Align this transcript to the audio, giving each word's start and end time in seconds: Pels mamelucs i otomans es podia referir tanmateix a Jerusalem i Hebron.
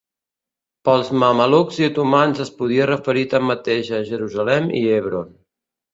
Pels 0.87 1.11
mamelucs 1.23 1.77
i 1.83 1.85
otomans 1.89 2.41
es 2.45 2.51
podia 2.61 2.89
referir 2.93 3.27
tanmateix 3.35 3.95
a 3.99 4.03
Jerusalem 4.11 4.71
i 4.81 4.87
Hebron. 4.95 5.33